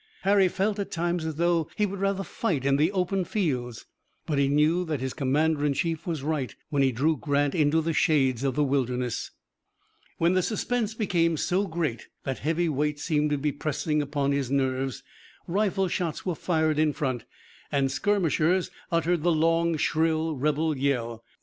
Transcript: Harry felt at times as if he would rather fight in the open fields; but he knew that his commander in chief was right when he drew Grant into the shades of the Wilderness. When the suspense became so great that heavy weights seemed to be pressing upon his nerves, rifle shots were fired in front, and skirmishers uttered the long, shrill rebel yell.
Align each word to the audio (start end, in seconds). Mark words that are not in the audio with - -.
Harry 0.23 0.47
felt 0.47 0.79
at 0.79 0.89
times 0.89 1.23
as 1.27 1.39
if 1.39 1.67
he 1.77 1.85
would 1.85 1.99
rather 1.99 2.23
fight 2.23 2.65
in 2.65 2.77
the 2.77 2.91
open 2.91 3.23
fields; 3.23 3.85
but 4.25 4.39
he 4.39 4.47
knew 4.47 4.83
that 4.83 4.99
his 4.99 5.13
commander 5.13 5.63
in 5.63 5.75
chief 5.75 6.07
was 6.07 6.23
right 6.23 6.55
when 6.71 6.81
he 6.81 6.91
drew 6.91 7.15
Grant 7.15 7.53
into 7.53 7.81
the 7.81 7.93
shades 7.93 8.43
of 8.43 8.55
the 8.55 8.63
Wilderness. 8.63 9.29
When 10.17 10.33
the 10.33 10.41
suspense 10.41 10.95
became 10.95 11.37
so 11.37 11.67
great 11.67 12.07
that 12.23 12.39
heavy 12.39 12.67
weights 12.67 13.03
seemed 13.03 13.29
to 13.29 13.37
be 13.37 13.51
pressing 13.51 14.01
upon 14.01 14.31
his 14.31 14.49
nerves, 14.49 15.03
rifle 15.45 15.87
shots 15.87 16.25
were 16.25 16.33
fired 16.33 16.79
in 16.79 16.93
front, 16.93 17.25
and 17.71 17.91
skirmishers 17.91 18.71
uttered 18.91 19.21
the 19.21 19.31
long, 19.31 19.77
shrill 19.77 20.35
rebel 20.35 20.75
yell. 20.75 21.23